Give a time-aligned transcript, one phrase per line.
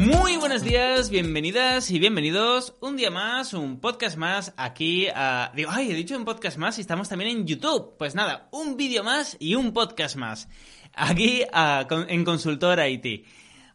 [0.00, 5.52] Muy buenos días, bienvenidas y bienvenidos un día más, un podcast más aquí a...
[5.54, 7.96] Digo, ay, he dicho un podcast más y estamos también en YouTube.
[7.98, 10.48] Pues nada, un vídeo más y un podcast más.
[10.94, 13.26] Aquí a- con- en Consultora IT.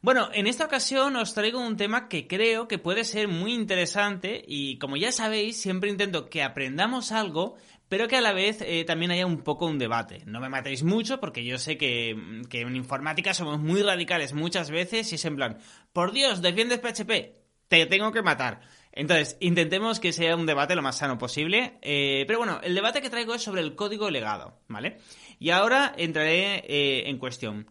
[0.01, 4.43] Bueno, en esta ocasión os traigo un tema que creo que puede ser muy interesante
[4.47, 7.55] y como ya sabéis, siempre intento que aprendamos algo,
[7.95, 10.21] pero que a la vez eh, también haya un poco un debate.
[10.25, 14.69] No me matéis mucho porque yo sé que, que en informática somos muy radicales muchas
[14.69, 15.59] veces y es en plan,
[15.93, 17.37] por Dios, defiendes PHP,
[17.69, 18.59] te tengo que matar.
[18.91, 21.79] Entonces, intentemos que sea un debate lo más sano posible.
[21.81, 24.97] eh, pero bueno, el debate que traigo es sobre el código legado, ¿vale?
[25.39, 27.65] Y ahora entraré eh, en cuestión.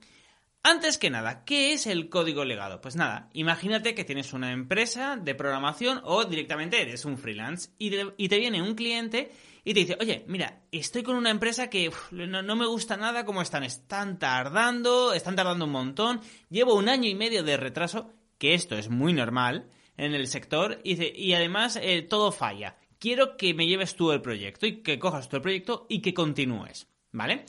[0.66, 2.80] Antes que nada, ¿qué es el código legado?
[2.80, 7.90] Pues nada, imagínate que tienes una empresa de programación o directamente eres un freelance y
[7.90, 9.30] te, viene un cliente
[9.62, 13.42] y te dice, oye, mira, estoy con una empresa que no, me gusta nada como
[13.42, 18.54] están, están tardando, están tardando un montón, llevo un año y medio de retraso, que
[18.54, 19.68] esto es muy normal
[19.98, 22.78] en el sector, y, dice, y además eh, todo falla.
[22.98, 26.14] Quiero que me lleves tú el proyecto y que cojas tú el proyecto y que
[26.14, 27.44] continúes, ¿vale?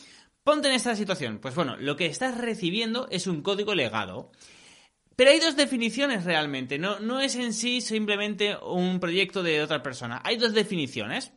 [0.46, 1.40] Ponte en esta situación.
[1.40, 4.32] Pues bueno, lo que estás recibiendo es un código legado.
[5.16, 6.78] Pero hay dos definiciones realmente.
[6.78, 10.22] No, no es en sí simplemente un proyecto de otra persona.
[10.24, 11.32] Hay dos definiciones.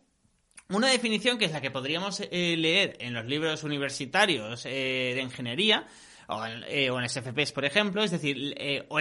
[0.69, 5.23] Una definición que es la que podríamos eh, leer en los libros universitarios eh, de
[5.23, 5.87] ingeniería
[6.27, 8.03] o en, eh, o en SFPs, por ejemplo.
[8.05, 9.01] Es decir, eh, o-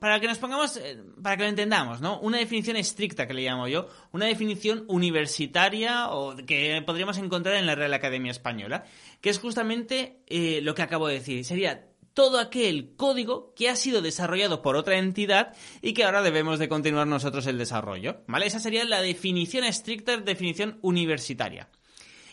[0.00, 2.20] para que nos pongamos, eh, para que lo entendamos, ¿no?
[2.20, 7.66] Una definición estricta que le llamo yo, una definición universitaria o que podríamos encontrar en
[7.66, 8.84] la Real Academia Española,
[9.20, 11.44] que es justamente eh, lo que acabo de decir.
[11.44, 16.58] Sería todo aquel código que ha sido desarrollado por otra entidad y que ahora debemos
[16.58, 18.46] de continuar nosotros el desarrollo, ¿vale?
[18.46, 21.68] Esa sería la definición estricta, definición universitaria.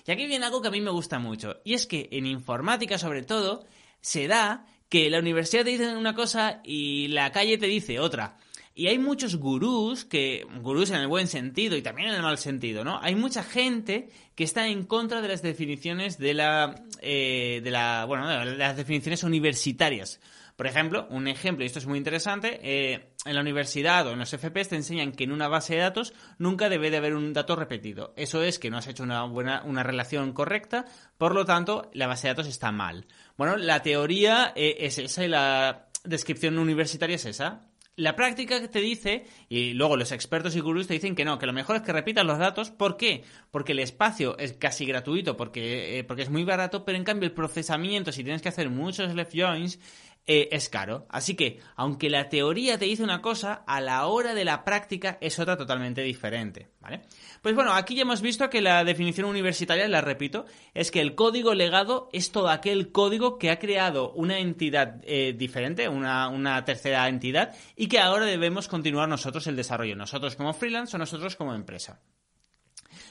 [0.06, 2.97] Y aquí viene algo que a mí me gusta mucho, y es que en informática
[2.97, 3.66] sobre todo
[4.00, 8.38] se da que la universidad te dice una cosa y la calle te dice otra.
[8.76, 12.38] Y hay muchos gurús, que gurús en el buen sentido y también en el mal
[12.38, 13.00] sentido, ¿no?
[13.02, 18.06] Hay mucha gente que está en contra de las definiciones de la, eh, de la,
[18.06, 20.20] bueno, de las definiciones universitarias.
[20.56, 24.19] Por ejemplo, un ejemplo, y esto es muy interesante, eh, en la universidad o en
[24.19, 27.34] los FPs te enseñan que en una base de datos nunca debe de haber un
[27.34, 28.14] dato repetido.
[28.18, 30.86] Eso es que no has hecho una buena, una relación correcta,
[31.18, 33.08] por lo tanto, la base de datos está mal.
[33.38, 37.68] Bueno, la teoría eh, es esa y la descripción universitaria es esa.
[37.96, 41.46] La práctica te dice, y luego los expertos y gurús te dicen que no, que
[41.46, 42.72] lo mejor es que repitas los datos.
[42.72, 43.24] ¿Por qué?
[43.52, 47.28] Porque el espacio es casi gratuito, porque, eh, porque es muy barato, pero en cambio
[47.28, 49.80] el procesamiento, si tienes que hacer muchos left joins,
[50.25, 51.06] eh, es caro.
[51.09, 55.17] Así que, aunque la teoría te dice una cosa, a la hora de la práctica
[55.19, 57.01] es otra totalmente diferente, ¿vale?
[57.41, 61.16] Pues bueno, aquí ya hemos visto que la definición universitaria, la repito, es que el
[61.16, 66.63] código legado es todo aquel código que ha creado una entidad eh, diferente, una, una
[66.63, 71.35] tercera entidad, y que ahora debemos continuar nosotros el desarrollo, nosotros como freelance o nosotros
[71.35, 72.00] como empresa.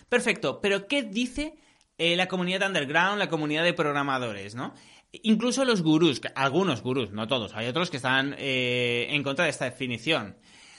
[0.09, 1.57] Perfecto, pero ¿qué dice
[1.99, 4.75] eh, la comunidad underground, la comunidad de programadores, ¿no?
[5.13, 9.51] Incluso los gurús, algunos gurús, no todos, hay otros que están eh, en contra de
[9.51, 10.37] esta definición.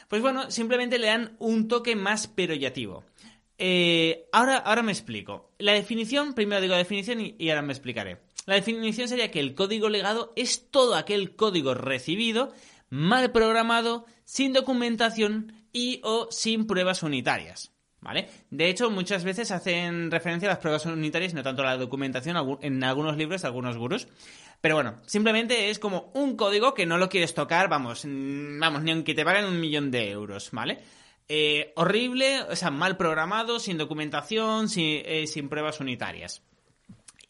[0.07, 3.03] Pues bueno, simplemente le dan un toque más peroyativo.
[3.59, 5.51] Eh, ahora, ahora me explico.
[5.59, 8.21] La definición, primero digo definición y, y ahora me explicaré.
[8.45, 12.53] La definición sería que el código legado es todo aquel código recibido,
[12.89, 17.72] mal programado, sin documentación y o sin pruebas unitarias.
[18.03, 18.27] ¿Vale?
[18.49, 22.57] De hecho, muchas veces hacen referencia a las pruebas unitarias, no tanto a la documentación,
[22.61, 24.07] en algunos libros de algunos gurús.
[24.59, 28.91] Pero bueno, simplemente es como un código que no lo quieres tocar, vamos, vamos, ni
[28.91, 30.79] aunque te paguen un millón de euros, ¿vale?
[31.29, 36.41] Eh, horrible, o sea, mal programado, sin documentación, sin, eh, sin pruebas unitarias.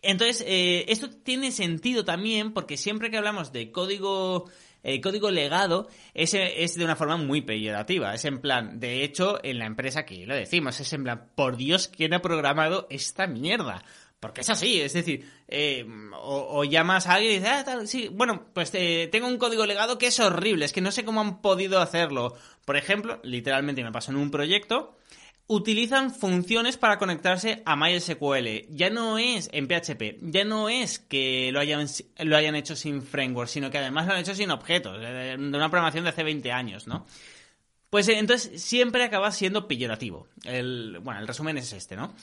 [0.02, 4.50] Entonces, eh, esto tiene sentido también porque siempre que hablamos de código
[4.84, 8.14] el código legado es, es de una forma muy peyorativa.
[8.14, 11.58] Es en plan, de hecho, en la empresa aquí lo decimos, es en plan, por
[11.58, 13.84] Dios, ¿quién ha programado esta mierda?
[14.24, 18.08] Porque es así, es decir, eh, o, llamas a alguien y dices, ah, tal, sí,
[18.08, 21.20] bueno, pues eh, tengo un código legado que es horrible, es que no sé cómo
[21.20, 22.34] han podido hacerlo.
[22.64, 24.98] Por ejemplo, literalmente me pasó en un proyecto,
[25.48, 28.68] utilizan funciones para conectarse a MySQL.
[28.70, 31.88] Ya no es en PHP, ya no es que lo hayan,
[32.20, 35.70] lo hayan hecho sin framework, sino que además lo han hecho sin objetos, de una
[35.70, 37.06] programación de hace 20 años, ¿no?
[37.90, 40.28] Pues eh, entonces siempre acaba siendo peyorativo.
[40.46, 42.16] El, bueno, el resumen es este, ¿no?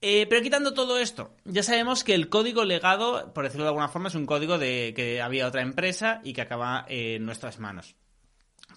[0.00, 3.88] Eh, pero quitando todo esto, ya sabemos que el código legado, por decirlo de alguna
[3.88, 7.94] forma, es un código de que había otra empresa y que acaba en nuestras manos.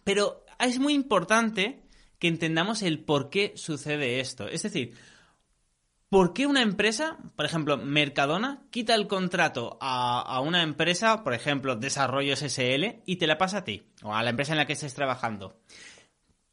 [0.04, 1.85] Pero es muy importante
[2.26, 4.48] que entendamos el por qué sucede esto.
[4.48, 4.96] Es decir,
[6.10, 11.36] ¿por qué una empresa, por ejemplo, Mercadona, quita el contrato a, a, una empresa, por
[11.36, 14.66] ejemplo, Desarrollos SL, y te la pasa a ti, o a la empresa en la
[14.66, 15.60] que estés trabajando?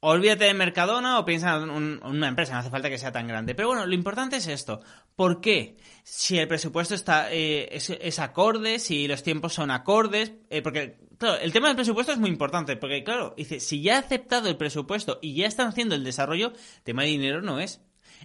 [0.05, 3.55] Olvídate de Mercadona o piensa en una empresa, no hace falta que sea tan grande.
[3.55, 4.81] Pero bueno, lo importante es esto.
[5.15, 5.77] ¿Por qué?
[6.03, 11.39] Si el presupuesto está eh, es, acorde, si los tiempos son acordes, eh, porque, claro,
[11.39, 14.57] el tema del presupuesto es muy importante, porque, claro, dice, si ya ha aceptado el
[14.57, 16.53] presupuesto y ya están haciendo el desarrollo,
[16.83, 17.81] tema de dinero no es.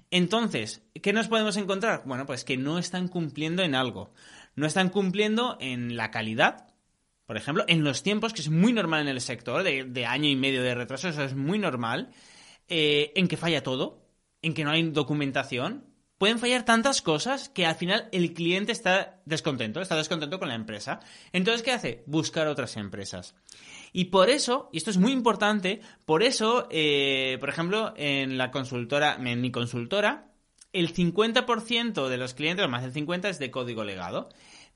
[0.09, 2.03] Entonces, ¿qué nos podemos encontrar?
[2.05, 4.13] Bueno, pues que no están cumpliendo en algo.
[4.55, 6.66] No están cumpliendo en la calidad,
[7.27, 10.37] por ejemplo, en los tiempos, que es muy normal en el sector, de, año y
[10.37, 12.13] medio de retraso, eso es muy normal,
[12.69, 14.07] eh, en que falla todo,
[14.41, 15.85] en que no hay documentación.
[16.17, 20.55] Pueden fallar tantas cosas que al final el cliente está descontento, está descontento con la
[20.55, 21.01] empresa.
[21.33, 22.03] Entonces, ¿qué hace?
[22.07, 23.35] Buscar otras empresas.
[23.91, 28.51] Y por eso, y esto es muy importante, por eso, eh, por ejemplo, en la
[28.51, 30.31] consultora, en mi consultora,
[30.71, 34.29] el 50% de los clientes, más del 50%, es de código legado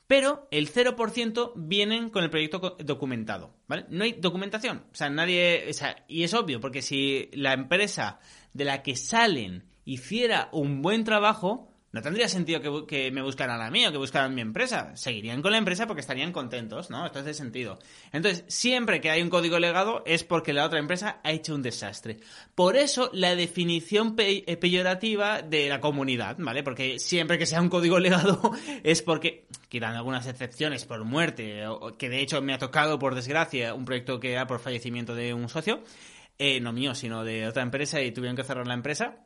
[0.06, 3.86] pero el 0% vienen con el proyecto documentado, ¿vale?
[3.88, 8.20] No hay documentación, o sea, nadie, o sea, y es obvio, porque si la empresa
[8.52, 13.70] de la que salen hiciera un buen trabajo, no tendría sentido que, me buscaran a
[13.70, 14.96] mí o que buscaran mi empresa.
[14.96, 17.04] Seguirían con la empresa porque estarían contentos, ¿no?
[17.04, 17.78] Esto hace sentido.
[18.12, 21.60] Entonces, siempre que hay un código legado es porque la otra empresa ha hecho un
[21.60, 22.18] desastre.
[22.54, 26.62] Por eso, la definición eh, peyorativa de la comunidad, ¿vale?
[26.62, 28.52] Porque siempre que sea un código legado
[28.82, 33.14] es porque, quitando algunas excepciones por muerte, o, que de hecho me ha tocado, por
[33.14, 35.84] desgracia, un proyecto que era por fallecimiento de un socio,
[36.38, 39.18] eh, no mío, sino de otra empresa y tuvieron que cerrar la empresa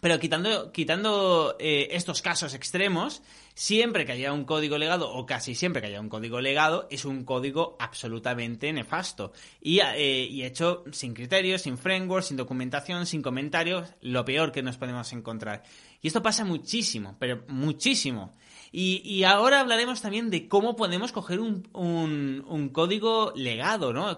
[0.00, 3.22] pero quitando, quitando eh, estos casos extremos,
[3.54, 7.04] siempre que haya un código legado, o casi siempre que haya un código legado, es
[7.04, 9.32] un código absolutamente nefasto.
[9.60, 14.62] Y, eh, y hecho sin criterios, sin framework, sin documentación, sin comentarios, lo peor que
[14.62, 15.62] nos podemos encontrar.
[16.02, 18.34] Y esto pasa muchísimo, pero muchísimo.
[18.72, 24.16] Y, ahora hablaremos también de cómo podemos coger un, un, código legado, ¿no?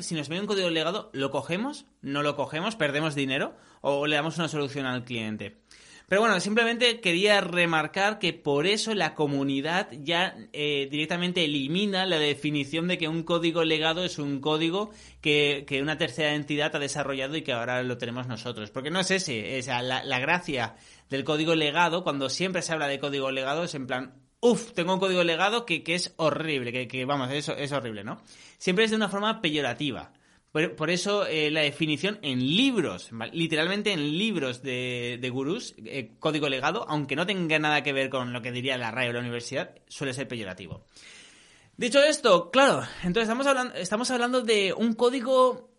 [0.00, 1.84] Si nos viene un código legado, ¿lo cogemos?
[2.00, 2.74] ¿No lo cogemos?
[2.74, 3.54] ¿Perdemos dinero?
[3.82, 5.58] ¿O le damos una solución al cliente?
[6.08, 12.18] Pero bueno, simplemente quería remarcar que por eso la comunidad ya eh, directamente elimina la
[12.18, 14.90] definición de que un código legado es un código
[15.20, 18.70] que, una tercera entidad ha desarrollado y que ahora lo tenemos nosotros.
[18.70, 20.76] Porque no es ese, sea, la, la gracia
[21.08, 24.92] del código legado, cuando siempre se habla de código legado, es en plan, uff, tengo
[24.94, 28.20] un código legado que, es horrible, que, que vamos, eso es horrible, ¿no?
[28.58, 30.12] Siempre es de una forma peyorativa.
[30.52, 36.50] Por, eso eh, la definición en libros, literalmente en libros de, de gurús, eh, código
[36.50, 39.20] legado, aunque no tenga nada que ver con lo que diría la RAE o la
[39.20, 40.84] universidad, suele ser peyorativo.
[41.78, 45.70] Dicho esto, claro, entonces estamos hablando, estamos hablando de un código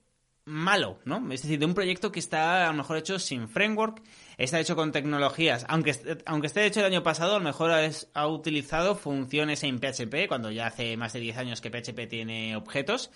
[0.46, 1.32] malo, ¿no?
[1.32, 4.02] Es decir, de un proyecto que está a lo mejor hecho sin framework,
[4.38, 8.28] está hecho con tecnologías, aunque, aunque esté hecho el año pasado, a lo mejor ha
[8.28, 13.12] utilizado funciones en PHP, cuando ya hace más de 10 años que PHP tiene objetos,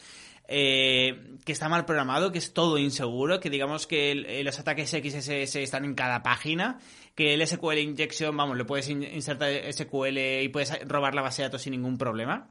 [0.49, 4.89] eh, que está mal programado, que es todo inseguro, que digamos que eh, los ataques
[4.89, 6.79] XSS están en cada página,
[7.15, 11.49] que el SQL injection, vamos, le puedes insertar SQL y puedes robar la base de
[11.49, 12.49] datos sin ningún problema.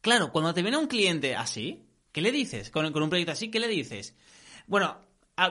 [0.00, 2.70] Claro, cuando te viene un cliente así, ¿qué le dices?
[2.70, 4.16] Con, con un proyecto así, ¿qué le dices?
[4.66, 4.98] Bueno,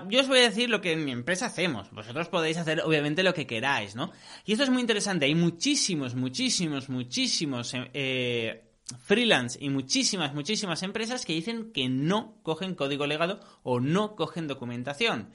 [0.09, 1.91] yo os voy a decir lo que en mi empresa hacemos.
[1.91, 4.11] Vosotros podéis hacer, obviamente, lo que queráis, ¿no?
[4.45, 5.25] Y esto es muy interesante.
[5.25, 8.63] Hay muchísimos, muchísimos, muchísimos eh,
[8.99, 14.47] freelance y muchísimas, muchísimas empresas que dicen que no cogen código legado o no cogen
[14.47, 15.29] documentación.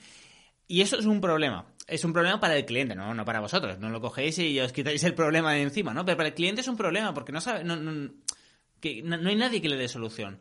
[0.68, 1.66] Y eso es un problema.
[1.86, 3.78] Es un problema para el cliente, no, no para vosotros.
[3.78, 6.04] No lo cogéis y os quitáis el problema de encima, ¿no?
[6.04, 8.10] Pero para el cliente es un problema porque no sabe, no, no,
[8.80, 10.40] que no hay nadie que le dé solución.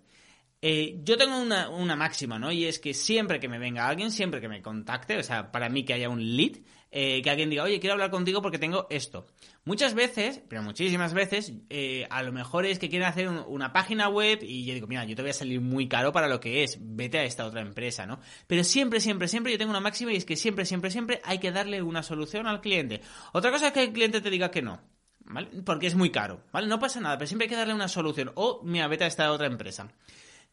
[0.62, 2.52] Eh, yo tengo una, una, máxima, ¿no?
[2.52, 5.70] Y es que siempre que me venga alguien, siempre que me contacte, o sea, para
[5.70, 6.58] mí que haya un lead,
[6.92, 9.26] eh, que alguien diga, oye, quiero hablar contigo porque tengo esto.
[9.64, 14.10] Muchas veces, pero muchísimas veces, eh, a lo mejor es que quieren hacer una página
[14.10, 16.64] web y yo digo, mira, yo te voy a salir muy caro para lo que
[16.64, 18.20] es, vete a esta otra empresa, ¿no?
[18.46, 21.40] Pero siempre, siempre, siempre yo tengo una máxima y es que siempre, siempre, siempre hay
[21.40, 23.02] que darle una solución al cliente.
[23.32, 24.80] Otra cosa es que el cliente te diga que no.
[25.24, 25.48] ¿Vale?
[25.66, 26.68] Porque es muy caro, ¿vale?
[26.68, 28.32] No pasa nada, pero siempre hay que darle una solución.
[28.36, 29.94] O, mira, vete a esta otra empresa.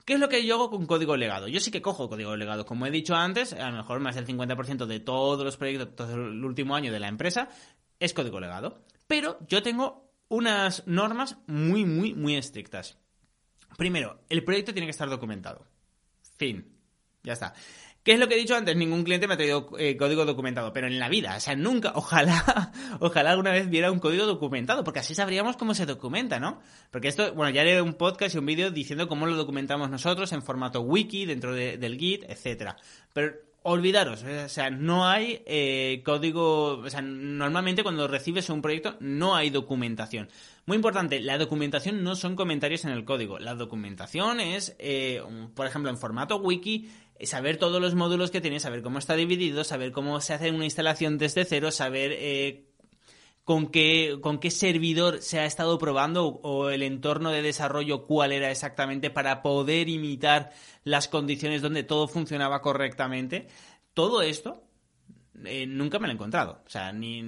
[0.08, 1.48] ¿Qué es lo que yo hago con código legado?
[1.48, 2.64] Yo sí que cojo código legado.
[2.64, 6.14] Como he dicho antes, a lo mejor más del 50% de todos los proyectos, todo
[6.14, 7.50] el último año de la empresa,
[8.00, 8.86] es código legado.
[9.06, 12.96] Pero yo tengo unas normas muy, muy, muy estrictas.
[13.76, 15.66] Primero, el proyecto tiene que estar documentado.
[16.38, 16.74] Fin.
[17.22, 17.52] Ya está.
[18.08, 18.74] ¿Qué es lo que he dicho antes?
[18.74, 21.92] Ningún cliente me ha traído eh, código documentado, pero en la vida, o sea, nunca,
[21.94, 26.58] ojalá, ojalá alguna vez viera un código documentado, porque así sabríamos cómo se documenta, ¿no?
[26.90, 30.32] Porque esto, bueno, ya haré un podcast y un vídeo diciendo cómo lo documentamos nosotros
[30.32, 32.78] en formato wiki, dentro del Git, etcétera.
[33.12, 38.62] Pero olvidaros, eh, o sea, no hay eh, código, o sea, normalmente cuando recibes un
[38.62, 40.30] proyecto no hay documentación.
[40.64, 44.76] Muy importante, la documentación no son comentarios en el código, la documentación es,
[45.54, 46.90] por ejemplo, en formato wiki,
[47.26, 50.64] saber todos los módulos que tiene, saber cómo está dividido, saber cómo se hace una
[50.64, 52.68] instalación desde cero, saber eh,
[53.44, 58.32] con, qué, con qué servidor se ha estado probando o, el entorno de desarrollo cuál
[58.32, 60.50] era exactamente para poder imitar
[60.84, 63.48] las condiciones donde todo funcionaba correctamente.
[63.94, 64.62] Todo esto
[65.44, 66.62] eh, nunca me lo he encontrado.
[66.66, 67.20] O sea, ni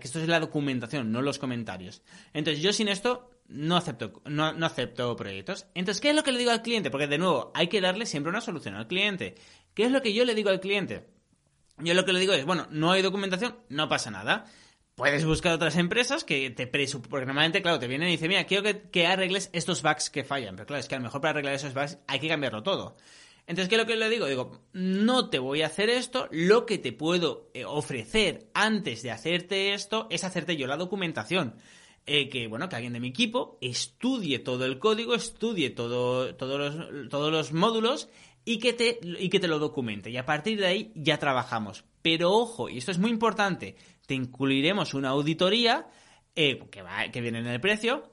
[0.00, 2.02] que esto es la documentación, no los comentarios.
[2.34, 5.66] Entonces, yo sin esto no acepto, no, acepto proyectos.
[5.74, 6.90] Entonces, ¿qué es lo que le digo al cliente?
[6.90, 9.34] Porque de nuevo, hay que darle siempre una solución al cliente.
[9.74, 11.06] ¿Qué es lo que yo le digo al cliente?
[11.78, 14.46] Yo lo que le digo es, bueno, no hay documentación, no pasa nada.
[14.94, 18.44] Puedes buscar otras empresas que te presuponen, porque normalmente, claro, te vienen y dicen, mira,
[18.44, 20.56] quiero que, que, arregles estos bugs que fallan.
[20.56, 22.96] Pero claro, es que a lo mejor para arreglar esos bugs hay que cambiarlo todo.
[23.46, 24.26] Entonces, ¿qué es lo que le digo?
[24.26, 29.10] Digo, no te voy a hacer esto, lo que te puedo eh, ofrecer antes de
[29.10, 31.56] hacerte esto es hacerte yo la documentación.
[32.04, 36.74] Eh, que bueno, que alguien de mi equipo estudie todo el código, estudie todo, todos,
[36.74, 38.08] los, todos los módulos
[38.44, 40.10] y que, te, y que te lo documente.
[40.10, 41.84] Y a partir de ahí ya trabajamos.
[42.02, 45.86] Pero ojo, y esto es muy importante, te incluiremos una auditoría
[46.34, 48.10] eh, que, va, que viene en el precio.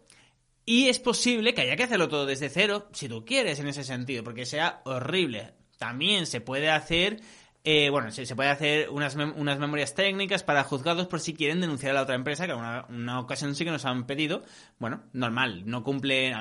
[0.65, 3.83] Y es posible que haya que hacerlo todo desde cero, si tú quieres, en ese
[3.83, 5.53] sentido, porque sea horrible.
[5.79, 7.21] También se puede hacer
[7.65, 11.59] eh, bueno, se, se, puede hacer unas, unas, memorias técnicas para juzgados por si quieren
[11.59, 14.43] denunciar a la otra empresa, que una, una ocasión sí que nos han pedido.
[14.79, 16.33] Bueno, normal, no cumple.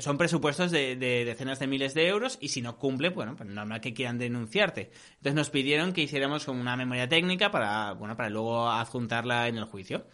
[0.00, 3.48] Son presupuestos de, de, decenas de miles de euros y si no cumple, bueno, pues
[3.48, 4.90] normal que quieran denunciarte.
[5.18, 9.64] Entonces nos pidieron que hiciéramos una memoria técnica para, bueno, para luego adjuntarla en el
[9.64, 10.06] juicio.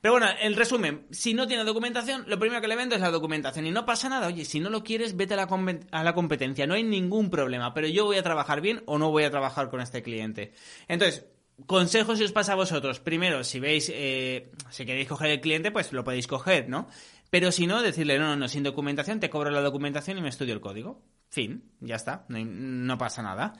[0.00, 3.10] Pero bueno, en resumen, si no tiene documentación, lo primero que le vendo es la
[3.10, 4.26] documentación y no pasa nada.
[4.26, 5.48] Oye, si no lo quieres, vete a la,
[5.90, 9.10] a la competencia, no hay ningún problema, pero yo voy a trabajar bien o no
[9.10, 10.52] voy a trabajar con este cliente.
[10.88, 11.26] Entonces,
[11.64, 13.00] consejos si os pasa a vosotros.
[13.00, 16.88] Primero, si veis, eh, si queréis coger el cliente, pues lo podéis coger, ¿no?
[17.30, 20.28] Pero si no, decirle, no, no, no, sin documentación, te cobro la documentación y me
[20.28, 21.02] estudio el código.
[21.28, 23.54] Fin, ya está, no, no pasa nada.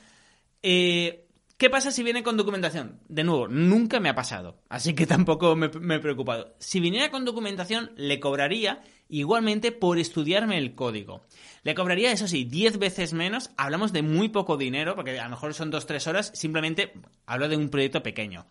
[0.62, 1.25] Eh,
[1.58, 3.00] ¿Qué pasa si viene con documentación?
[3.08, 6.54] De nuevo, nunca me ha pasado, así que tampoco me, he preocupado.
[6.58, 11.24] Si viniera con documentación, le cobraría igualmente por estudiarme el código.
[11.62, 13.52] Le cobraría, eso sí, 10 veces menos.
[13.56, 16.30] Hablamos de muy poco dinero, porque a lo mejor son 2-3 horas.
[16.34, 16.92] Simplemente
[17.24, 18.44] hablo de un proyecto pequeño.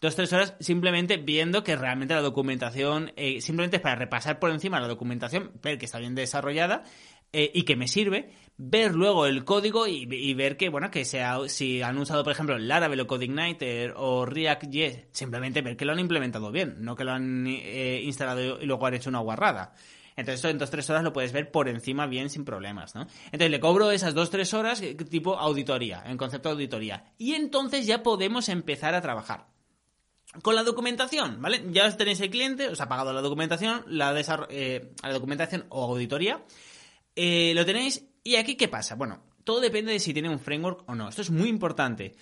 [0.00, 4.50] Dos, tres horas simplemente viendo que realmente la documentación, eh, simplemente es para repasar por
[4.50, 6.84] encima la documentación, ver que está bien desarrollada
[7.32, 11.38] eh, y que me sirve, ver luego el código y, ver que, bueno, que sea,
[11.48, 15.98] si han usado, por ejemplo, Laravel o CodeIgniter o React.js, simplemente ver que lo han
[15.98, 19.72] implementado bien, no que lo han eh, instalado y luego han hecho una guarrada.
[20.16, 23.06] Entonces, esto en dos, tres horas lo puedes ver por encima bien sin problemas, ¿no?
[23.26, 27.14] Entonces, le cobro esas dos, tres horas eh, tipo auditoría, en concepto de auditoría.
[27.16, 29.46] Y entonces ya podemos empezar a trabajar.
[30.42, 31.64] Con la documentación, ¿vale?
[31.70, 34.14] Ya tenéis el cliente, os ha pagado la documentación, la,
[34.50, 36.44] eh, la documentación o auditoría.
[37.54, 38.96] Lo tenéis ¿Y aquí qué pasa?
[38.96, 41.08] Bueno, todo depende de si tiene un framework o no.
[41.08, 42.14] Esto es muy importante.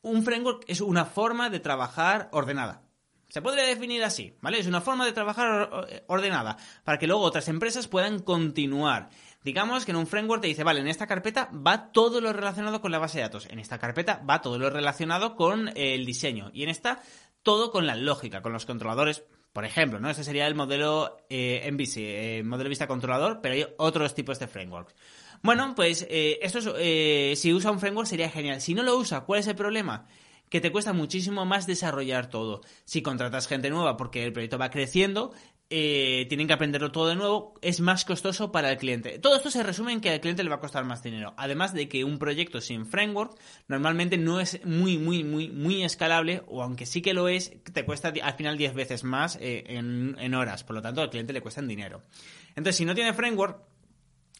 [0.00, 2.82] Un framework es una forma de trabajar ordenada.
[3.28, 4.60] Se podría definir así, ¿vale?
[4.60, 9.10] Es una forma de trabajar eh, ordenada para que luego otras empresas puedan continuar.
[9.42, 12.80] Digamos que en un framework te dice, vale, en esta carpeta va todo lo relacionado
[12.80, 16.50] con la base de datos, en esta carpeta va todo lo relacionado con el diseño
[16.54, 17.02] y en esta
[17.42, 19.24] todo con la lógica, con los controladores,
[19.56, 20.10] por ejemplo, ¿no?
[20.10, 24.48] Ese sería el modelo eh, MVC, eh, modelo vista controlador, pero hay otros tipos de
[24.48, 24.94] frameworks.
[25.42, 28.60] Bueno, pues eh, esto es, eh, si usa un framework sería genial.
[28.60, 30.08] Si no lo usa, ¿cuál es el problema?
[30.50, 32.60] que te cuesta muchísimo más desarrollar todo.
[32.84, 35.32] Si contratas gente nueva porque el proyecto va creciendo,
[35.68, 39.18] eh, tienen que aprenderlo todo de nuevo, es más costoso para el cliente.
[39.18, 41.34] Todo esto se resume en que al cliente le va a costar más dinero.
[41.36, 46.42] Además de que un proyecto sin framework normalmente no es muy, muy, muy, muy escalable,
[46.46, 50.16] o aunque sí que lo es, te cuesta al final 10 veces más eh, en,
[50.18, 50.62] en horas.
[50.62, 52.02] Por lo tanto, al cliente le cuesta en dinero.
[52.50, 53.60] Entonces, si no tiene framework,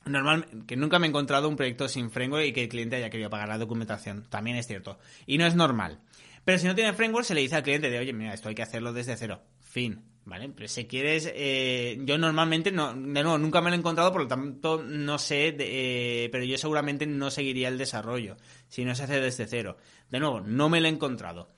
[0.06, 3.10] Normal, que nunca me he encontrado un proyecto sin framework y que el cliente haya
[3.10, 4.24] querido pagar la documentación.
[4.30, 5.00] También es cierto.
[5.26, 6.00] Y no es normal.
[6.44, 8.54] Pero si no tiene framework, se le dice al cliente de, oye, mira, esto hay
[8.54, 9.42] que hacerlo desde cero.
[9.60, 10.04] Fin.
[10.26, 10.48] ¿Vale?
[10.48, 14.22] Pero si quieres, eh, yo normalmente no, de nuevo, nunca me lo he encontrado, por
[14.22, 19.04] lo tanto no sé, eh, pero yo seguramente no seguiría el desarrollo si no se
[19.04, 19.76] hace desde cero.
[20.10, 21.48] De nuevo, no me lo he encontrado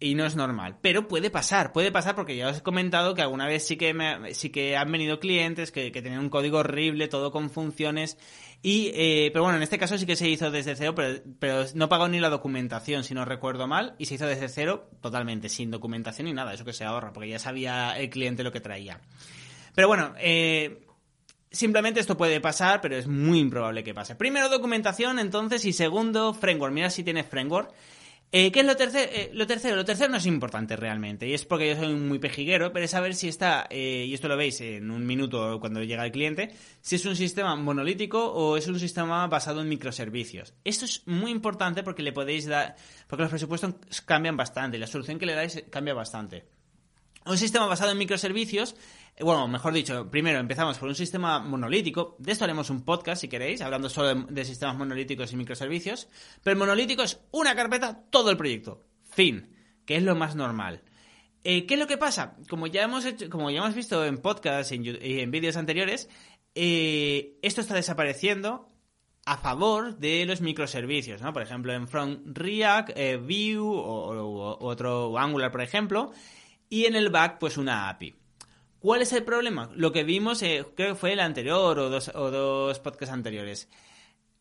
[0.00, 0.78] y no es normal.
[0.80, 3.94] Pero puede pasar, puede pasar porque ya os he comentado que alguna vez sí que,
[3.94, 8.18] me, sí que han venido clientes que, que tenían un código horrible, todo con funciones.
[8.62, 11.64] Y, eh, pero bueno, en este caso sí que se hizo desde cero, pero, pero
[11.74, 15.48] no pagó ni la documentación, si no recuerdo mal, y se hizo desde cero totalmente,
[15.48, 18.60] sin documentación ni nada, eso que se ahorra, porque ya sabía el cliente lo que
[18.60, 19.00] traía.
[19.74, 20.80] Pero bueno, eh,
[21.54, 24.16] Simplemente esto puede pasar, pero es muy improbable que pase.
[24.16, 26.74] Primero documentación, entonces, y segundo, framework.
[26.74, 27.72] Mira si tiene framework.
[28.36, 29.12] Eh, ¿Qué es lo, tercero?
[29.14, 29.76] Eh, lo tercero?
[29.76, 32.90] Lo tercero no es importante realmente, y es porque yo soy muy pejiguero, pero es
[32.90, 36.52] saber si está, eh, y esto lo veis en un minuto cuando llega el cliente,
[36.80, 40.52] si es un sistema monolítico o es un sistema basado en microservicios.
[40.64, 42.74] Esto es muy importante porque le podéis dar,
[43.06, 46.53] porque los presupuestos cambian bastante, y la solución que le dais cambia bastante.
[47.26, 48.76] Un sistema basado en microservicios
[49.20, 52.16] bueno, mejor dicho, primero empezamos por un sistema monolítico.
[52.18, 56.08] De esto haremos un podcast, si queréis, hablando solo de, sistemas monolíticos y microservicios.
[56.42, 58.80] Pero el monolítico es una carpeta, todo el proyecto.
[59.04, 59.50] Fin.
[59.86, 60.82] Que es lo más normal.
[61.44, 62.36] Eh, ¿Qué es lo que pasa?
[62.48, 66.08] Como ya hemos, hecho, como ya hemos visto en podcasts y en, vídeos anteriores,
[66.56, 68.68] eh, esto está desapareciendo
[69.26, 71.32] a favor de los microservicios, ¿no?
[71.32, 76.12] Por ejemplo, en Front React, eh, Vue o, otro Angular, por ejemplo.
[76.68, 78.14] Y en el back, pues una API.
[78.80, 79.70] ¿Cuál es el problema?
[79.74, 83.68] Lo que vimos, eh, creo que fue el anterior o dos, o dos podcasts anteriores.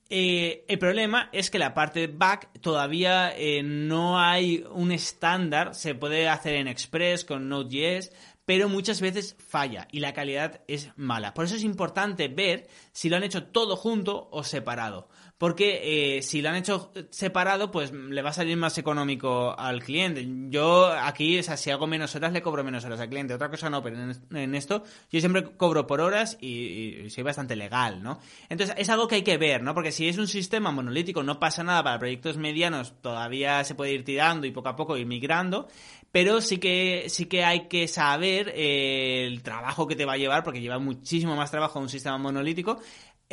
[0.10, 5.96] Eh, el problema es que la parte back todavía eh, no hay un estándar, se
[5.96, 8.12] puede hacer en Express con Node.js,
[8.46, 11.34] pero muchas veces falla y la calidad es mala.
[11.34, 16.22] Por eso es importante ver si lo han hecho todo junto o separado porque eh,
[16.22, 20.25] si lo han hecho separado, pues le va a salir más económico al cliente.
[20.50, 23.34] Yo aquí, o sea, si hago menos horas, le cobro menos horas al cliente.
[23.34, 23.98] Otra cosa no, pero
[24.32, 28.19] en, esto yo siempre cobro por horas y, soy bastante legal, ¿no?
[28.48, 29.74] Entonces es algo que hay que ver, ¿no?
[29.74, 33.91] Porque si es un sistema monolítico, no pasa nada para proyectos medianos, todavía se puede
[33.91, 35.67] ir tirando y poco a poco ir migrando,
[36.12, 40.17] pero sí que sí que hay que saber eh, el trabajo que te va a
[40.17, 42.80] llevar, porque lleva muchísimo más trabajo un sistema monolítico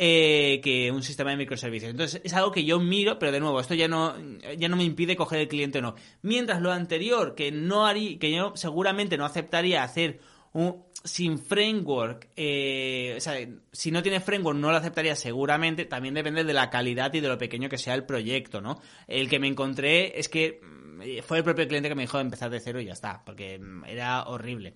[0.03, 1.91] eh, que un sistema de microservicios.
[1.91, 4.15] Entonces es algo que yo miro, pero de nuevo, esto ya no,
[4.57, 5.93] ya no me impide coger el cliente o no.
[6.23, 10.19] Mientras lo anterior, que no haría, que yo seguramente no aceptaría hacer
[10.53, 16.15] un, sin framework, eh, o sea, si no tiene framework no lo aceptaría seguramente, también
[16.15, 18.81] depende de la calidad y de lo pequeño que sea el proyecto, ¿no?
[19.07, 22.49] El que me encontré es que mm, fue el propio cliente que me dijo empezar
[22.49, 24.73] de cero y ya está, porque mm, era horrible.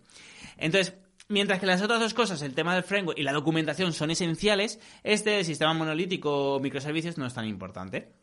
[0.55, 0.93] Entonces,
[1.27, 4.79] Mientras que las otras dos cosas, el tema del framework y la documentación son esenciales,
[5.03, 8.13] este sistema monolítico o microservicios no es tan importante.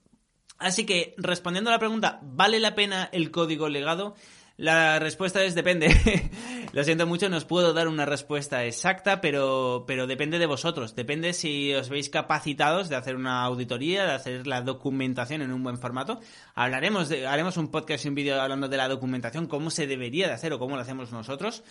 [0.59, 4.15] Así que, respondiendo a la pregunta, ¿vale la pena el código legado?
[4.57, 6.31] La respuesta es depende.
[6.73, 10.95] Lo siento mucho, no os puedo dar una respuesta exacta, pero, pero depende de vosotros.
[10.95, 15.63] Depende si os veis capacitados de hacer una auditoría, de hacer la documentación en un
[15.63, 16.21] buen formato.
[16.55, 20.29] Hablaremos de, haremos un podcast y un vídeo hablando de la documentación, cómo se debería
[20.29, 21.65] de hacer o cómo lo hacemos nosotros.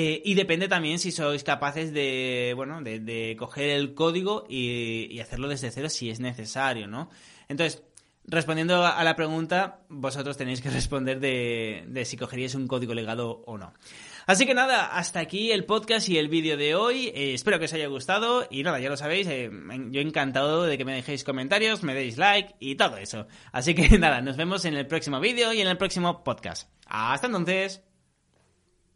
[0.00, 5.48] Eh, y depende también si sois capaces de, bueno, de, coger el código y, hacerlo
[5.48, 7.10] desde cero si es necesario, ¿no?
[7.48, 7.82] Entonces,
[8.24, 13.58] respondiendo a la pregunta, vosotros tenéis que responder de, si cogeríais un código legado o
[13.58, 13.74] no.
[14.24, 17.08] Así que nada, hasta aquí el podcast y el vídeo de hoy.
[17.08, 19.50] Eh, espero que os haya gustado y nada, ya lo sabéis, eh,
[19.90, 23.26] yo encantado de que me dejéis comentarios, me deis like y todo eso.
[23.50, 26.70] Así que nada, nos vemos en el próximo vídeo y en el próximo podcast.
[26.86, 27.87] Hasta entonces.